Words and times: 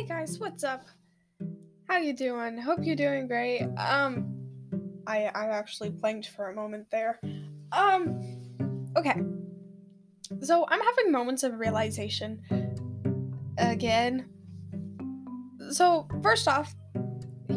Hey 0.00 0.06
guys, 0.06 0.38
what's 0.38 0.64
up? 0.64 0.86
How 1.86 1.98
you 1.98 2.14
doing? 2.14 2.56
Hope 2.56 2.78
you're 2.80 2.96
doing 2.96 3.26
great. 3.26 3.68
Um 3.76 4.48
I 5.06 5.26
I 5.26 5.48
actually 5.48 5.90
blanked 5.90 6.28
for 6.28 6.48
a 6.48 6.54
moment 6.54 6.86
there. 6.90 7.20
Um 7.70 8.18
okay. 8.96 9.20
So 10.40 10.64
I'm 10.70 10.80
having 10.80 11.12
moments 11.12 11.42
of 11.42 11.58
realization 11.58 12.40
again. 13.58 14.30
So 15.68 16.08
first 16.22 16.48
off, 16.48 16.74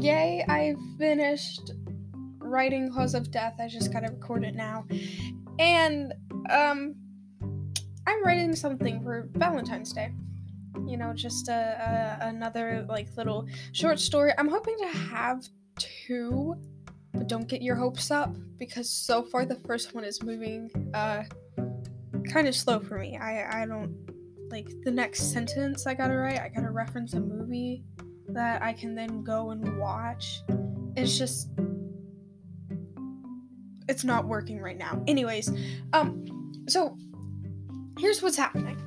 yay, 0.00 0.44
I 0.48 0.74
finished 0.98 1.70
writing 2.40 2.90
Cause 2.92 3.14
of 3.14 3.30
Death. 3.30 3.54
I 3.60 3.68
just 3.68 3.92
gotta 3.92 4.10
record 4.10 4.42
it 4.42 4.56
now. 4.56 4.84
And 5.60 6.12
um 6.50 6.96
I'm 8.04 8.24
writing 8.24 8.56
something 8.56 9.00
for 9.00 9.28
Valentine's 9.32 9.92
Day 9.92 10.10
you 10.86 10.96
know, 10.96 11.12
just 11.12 11.48
a, 11.48 12.18
a, 12.22 12.28
another 12.28 12.86
like 12.88 13.08
little 13.16 13.46
short 13.72 13.98
story. 13.98 14.32
I'm 14.38 14.48
hoping 14.48 14.76
to 14.78 14.88
have 14.88 15.44
two, 15.78 16.56
but 17.12 17.28
don't 17.28 17.48
get 17.48 17.62
your 17.62 17.76
hopes 17.76 18.10
up 18.10 18.34
because 18.58 18.88
so 18.88 19.22
far 19.22 19.44
the 19.44 19.56
first 19.56 19.94
one 19.94 20.04
is 20.04 20.22
moving 20.22 20.70
uh 20.94 21.24
kind 22.30 22.48
of 22.48 22.54
slow 22.54 22.80
for 22.80 22.98
me. 22.98 23.16
I 23.16 23.62
I 23.62 23.66
don't 23.66 23.94
like 24.50 24.68
the 24.84 24.90
next 24.90 25.32
sentence 25.32 25.86
I 25.86 25.94
gotta 25.94 26.14
write. 26.14 26.40
I 26.40 26.48
gotta 26.48 26.70
reference 26.70 27.14
a 27.14 27.20
movie 27.20 27.84
that 28.28 28.62
I 28.62 28.72
can 28.72 28.94
then 28.94 29.22
go 29.22 29.50
and 29.50 29.78
watch. 29.78 30.42
It's 30.96 31.18
just 31.18 31.48
it's 33.88 34.04
not 34.04 34.26
working 34.26 34.60
right 34.60 34.78
now. 34.78 35.02
Anyways, 35.06 35.50
um 35.92 36.52
so 36.68 36.96
here's 37.98 38.22
what's 38.22 38.36
happening 38.36 38.78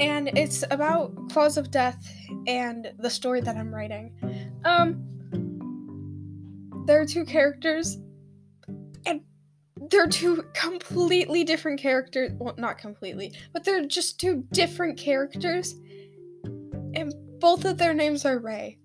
and 0.00 0.36
it's 0.36 0.64
about 0.70 1.12
Claws 1.30 1.56
of 1.56 1.70
Death 1.70 2.06
and 2.46 2.92
the 2.98 3.10
story 3.10 3.40
that 3.40 3.56
I'm 3.56 3.74
writing. 3.74 4.12
Um, 4.64 5.02
there 6.86 7.00
are 7.00 7.06
two 7.06 7.24
characters, 7.24 7.98
and 9.06 9.22
they're 9.90 10.08
two 10.08 10.44
completely 10.54 11.44
different 11.44 11.80
characters. 11.80 12.32
Well, 12.38 12.54
not 12.58 12.78
completely, 12.78 13.32
but 13.52 13.64
they're 13.64 13.86
just 13.86 14.20
two 14.20 14.44
different 14.52 14.98
characters, 14.98 15.74
and 16.44 17.12
both 17.40 17.64
of 17.64 17.78
their 17.78 17.94
names 17.94 18.24
are 18.24 18.38
Ray. 18.38 18.78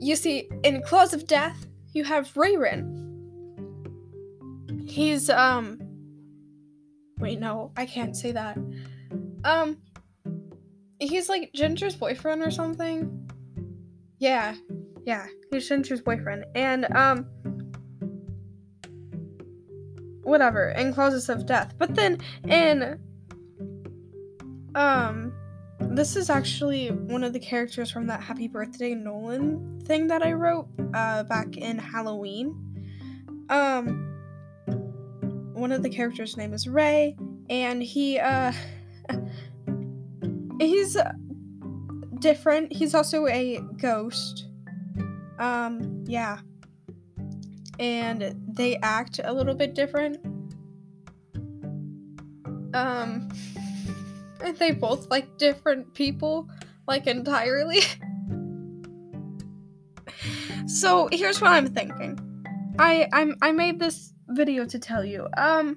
You 0.00 0.16
see, 0.16 0.48
in 0.62 0.82
Claws 0.82 1.12
of 1.12 1.26
Death, 1.26 1.66
you 1.92 2.04
have 2.04 2.32
Rayrin. 2.34 2.94
He's, 4.88 5.28
um. 5.28 5.78
Wait, 7.18 7.40
no, 7.40 7.72
I 7.76 7.84
can't 7.84 8.16
say 8.16 8.30
that. 8.32 8.56
Um, 9.44 9.78
he's 10.98 11.28
like 11.28 11.52
Ginger's 11.54 11.96
boyfriend 11.96 12.42
or 12.42 12.50
something. 12.50 13.30
Yeah, 14.18 14.54
yeah, 15.04 15.26
he's 15.50 15.68
Ginger's 15.68 16.00
boyfriend, 16.00 16.44
and 16.54 16.84
um, 16.94 17.26
whatever, 20.22 20.70
in 20.70 20.92
Clauses 20.92 21.28
of 21.28 21.46
Death. 21.46 21.74
But 21.78 21.94
then 21.94 22.18
in 22.44 22.98
um, 24.74 25.32
this 25.80 26.16
is 26.16 26.30
actually 26.30 26.88
one 26.88 27.24
of 27.24 27.32
the 27.32 27.40
characters 27.40 27.90
from 27.90 28.06
that 28.08 28.20
Happy 28.20 28.48
Birthday 28.48 28.94
Nolan 28.94 29.80
thing 29.84 30.08
that 30.08 30.22
I 30.22 30.32
wrote 30.32 30.68
uh 30.94 31.22
back 31.24 31.56
in 31.56 31.78
Halloween. 31.78 32.54
Um, 33.48 34.04
one 35.54 35.72
of 35.72 35.82
the 35.82 35.88
characters' 35.88 36.36
name 36.36 36.52
is 36.52 36.68
Ray, 36.68 37.16
and 37.48 37.82
he 37.82 38.18
uh 38.18 38.52
he's 40.60 40.96
different. 42.20 42.72
He's 42.72 42.94
also 42.94 43.26
a 43.26 43.60
ghost. 43.76 44.48
Um, 45.38 46.04
yeah. 46.06 46.38
And 47.78 48.34
they 48.48 48.76
act 48.78 49.20
a 49.22 49.32
little 49.32 49.54
bit 49.54 49.74
different. 49.74 50.18
Um, 52.74 53.28
And 54.42 54.56
they 54.58 54.72
both 54.72 55.10
like 55.10 55.38
different 55.38 55.94
people, 55.94 56.48
like 56.86 57.06
entirely. 57.06 57.80
so 60.66 61.08
here's 61.12 61.40
what 61.40 61.52
I'm 61.52 61.68
thinking. 61.68 62.18
I 62.78 63.08
I'm 63.12 63.36
I 63.42 63.52
made 63.52 63.78
this 63.78 64.12
video 64.28 64.64
to 64.66 64.78
tell 64.78 65.04
you. 65.04 65.28
Um, 65.36 65.76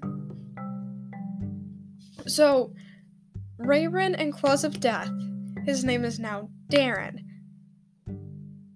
so 2.28 2.74
Rayrin 3.64 4.16
and 4.18 4.34
Claws 4.34 4.64
of 4.64 4.80
Death. 4.80 5.12
His 5.66 5.84
name 5.84 6.04
is 6.04 6.20
now 6.20 6.50
Darren. 6.70 7.20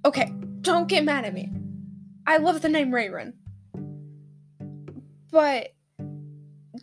Okay, 0.06 0.32
don't 0.62 0.88
get 0.88 1.04
mad 1.04 1.26
at 1.26 1.34
me. 1.34 1.52
I 2.28 2.38
love 2.38 2.62
the 2.62 2.70
name 2.70 2.92
Rayrin. 2.92 3.34
But 5.32 5.74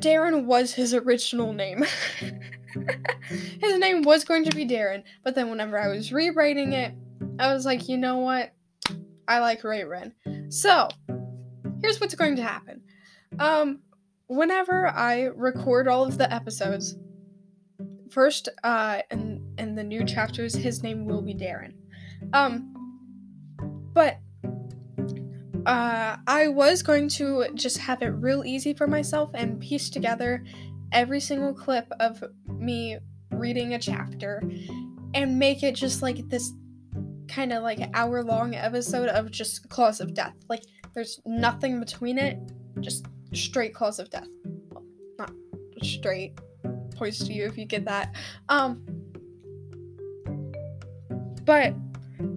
Darren 0.00 0.46
was 0.46 0.74
his 0.74 0.94
original 0.94 1.52
name. 1.52 1.84
his 3.60 3.78
name 3.78 4.02
was 4.02 4.24
going 4.24 4.44
to 4.44 4.56
be 4.56 4.66
Darren, 4.66 5.04
but 5.22 5.34
then 5.34 5.48
whenever 5.48 5.78
I 5.78 5.88
was 5.88 6.12
rewriting 6.12 6.72
it, 6.72 6.94
I 7.38 7.52
was 7.54 7.64
like, 7.64 7.88
you 7.88 7.96
know 7.96 8.18
what? 8.18 8.52
I 9.28 9.38
like 9.38 9.62
Rayrin. 9.62 10.12
So, 10.52 10.88
here's 11.80 12.00
what's 12.00 12.14
going 12.14 12.36
to 12.36 12.42
happen. 12.42 12.82
Um, 13.38 13.80
whenever 14.26 14.88
I 14.88 15.24
record 15.34 15.88
all 15.88 16.04
of 16.04 16.18
the 16.18 16.32
episodes, 16.32 16.96
first 18.12 18.48
uh 18.62 19.00
in 19.10 19.42
in 19.58 19.74
the 19.74 19.82
new 19.82 20.04
chapters 20.04 20.54
his 20.54 20.82
name 20.82 21.06
will 21.06 21.22
be 21.22 21.34
Darren. 21.34 21.72
Um 22.32 22.74
but 23.92 24.18
uh 25.66 26.16
I 26.26 26.48
was 26.48 26.82
going 26.82 27.08
to 27.10 27.46
just 27.54 27.78
have 27.78 28.02
it 28.02 28.08
real 28.08 28.44
easy 28.44 28.74
for 28.74 28.86
myself 28.86 29.30
and 29.34 29.60
piece 29.60 29.90
together 29.90 30.44
every 30.92 31.20
single 31.20 31.54
clip 31.54 31.90
of 32.00 32.22
me 32.46 32.98
reading 33.30 33.74
a 33.74 33.78
chapter 33.78 34.42
and 35.14 35.38
make 35.38 35.62
it 35.62 35.74
just 35.74 36.02
like 36.02 36.28
this 36.28 36.52
kind 37.28 37.52
of 37.52 37.62
like 37.62 37.80
hour 37.94 38.22
long 38.22 38.54
episode 38.54 39.08
of 39.08 39.30
just 39.30 39.68
cause 39.68 40.00
of 40.00 40.14
death. 40.14 40.34
Like 40.48 40.62
there's 40.94 41.20
nothing 41.24 41.80
between 41.80 42.18
it, 42.18 42.38
just 42.80 43.06
straight 43.32 43.74
cause 43.74 43.98
of 43.98 44.10
death. 44.10 44.28
Well, 44.70 44.84
not 45.18 45.32
straight, 45.82 46.38
points 47.02 47.18
to 47.18 47.32
you 47.32 47.46
if 47.46 47.58
you 47.58 47.64
get 47.64 47.84
that. 47.84 48.14
Um, 48.48 48.84
but 51.44 51.74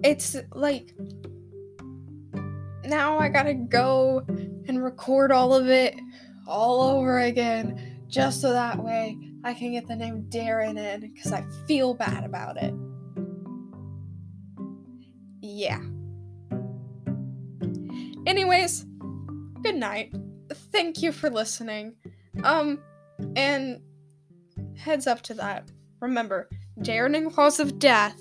it's 0.02 0.36
like 0.54 0.92
now 2.84 3.16
I 3.16 3.28
gotta 3.28 3.54
go 3.54 4.24
and 4.26 4.82
record 4.82 5.30
all 5.30 5.54
of 5.54 5.68
it 5.68 5.94
all 6.48 6.82
over 6.82 7.20
again 7.20 8.00
just 8.08 8.40
so 8.40 8.52
that 8.52 8.82
way 8.82 9.16
I 9.44 9.54
can 9.54 9.70
get 9.70 9.86
the 9.86 9.94
name 9.94 10.26
Darren 10.30 10.76
in 10.76 11.12
because 11.12 11.30
I 11.30 11.44
feel 11.68 11.94
bad 11.94 12.24
about 12.24 12.56
it. 12.56 12.74
Yeah. 15.40 15.80
Anyways, 18.26 18.84
good 19.62 19.76
night. 19.76 20.12
Thank 20.72 21.02
you 21.02 21.12
for 21.12 21.30
listening. 21.30 21.94
Um, 22.42 22.80
and 23.36 23.80
heads 24.76 25.06
up 25.06 25.22
to 25.22 25.34
that. 25.34 25.70
Remember, 26.00 26.48
Darren 26.80 27.16
in 27.16 27.30
Claws 27.30 27.60
of 27.60 27.78
Death 27.78 28.20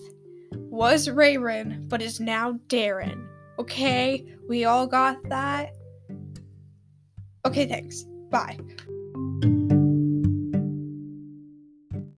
was 0.53 1.07
Rayrin, 1.07 1.87
but 1.89 2.01
is 2.01 2.19
now 2.19 2.53
Darren. 2.67 3.27
Okay? 3.59 4.25
We 4.47 4.65
all 4.65 4.87
got 4.87 5.17
that? 5.29 5.75
Okay, 7.45 7.67
thanks. 7.67 8.05
Bye. 8.29 8.57